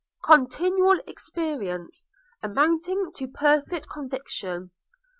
'Continual 0.23 0.99
experience, 1.05 2.07
amounting 2.41 3.11
to 3.13 3.27
perfect 3.27 3.87
conviction.' 3.87 4.71